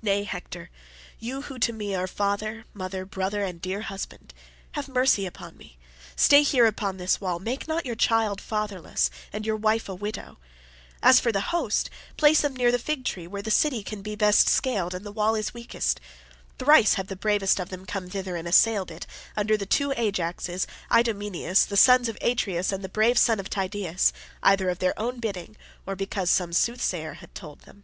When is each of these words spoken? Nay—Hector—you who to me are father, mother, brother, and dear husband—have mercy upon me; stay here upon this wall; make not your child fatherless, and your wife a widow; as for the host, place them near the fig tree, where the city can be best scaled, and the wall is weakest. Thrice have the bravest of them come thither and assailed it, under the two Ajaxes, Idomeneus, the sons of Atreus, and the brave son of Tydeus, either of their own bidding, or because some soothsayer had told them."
Nay—Hector—you 0.00 1.42
who 1.42 1.58
to 1.58 1.72
me 1.72 1.92
are 1.96 2.06
father, 2.06 2.66
mother, 2.72 3.04
brother, 3.04 3.42
and 3.42 3.60
dear 3.60 3.80
husband—have 3.80 4.86
mercy 4.86 5.26
upon 5.26 5.56
me; 5.56 5.76
stay 6.14 6.44
here 6.44 6.66
upon 6.66 6.98
this 6.98 7.20
wall; 7.20 7.40
make 7.40 7.66
not 7.66 7.84
your 7.84 7.96
child 7.96 8.40
fatherless, 8.40 9.10
and 9.32 9.44
your 9.44 9.56
wife 9.56 9.88
a 9.88 9.94
widow; 9.96 10.38
as 11.02 11.18
for 11.18 11.32
the 11.32 11.40
host, 11.50 11.90
place 12.16 12.42
them 12.42 12.54
near 12.54 12.70
the 12.70 12.78
fig 12.78 13.04
tree, 13.04 13.26
where 13.26 13.42
the 13.42 13.50
city 13.50 13.82
can 13.82 14.02
be 14.02 14.14
best 14.14 14.48
scaled, 14.48 14.94
and 14.94 15.04
the 15.04 15.10
wall 15.10 15.34
is 15.34 15.52
weakest. 15.52 16.00
Thrice 16.60 16.94
have 16.94 17.08
the 17.08 17.16
bravest 17.16 17.58
of 17.58 17.68
them 17.70 17.86
come 17.86 18.08
thither 18.08 18.36
and 18.36 18.46
assailed 18.46 18.92
it, 18.92 19.04
under 19.36 19.56
the 19.56 19.66
two 19.66 19.90
Ajaxes, 19.96 20.68
Idomeneus, 20.96 21.66
the 21.66 21.76
sons 21.76 22.08
of 22.08 22.16
Atreus, 22.22 22.70
and 22.70 22.84
the 22.84 22.88
brave 22.88 23.18
son 23.18 23.40
of 23.40 23.50
Tydeus, 23.50 24.12
either 24.44 24.68
of 24.70 24.78
their 24.78 24.96
own 24.96 25.18
bidding, 25.18 25.56
or 25.86 25.96
because 25.96 26.30
some 26.30 26.52
soothsayer 26.52 27.14
had 27.14 27.34
told 27.34 27.62
them." 27.62 27.82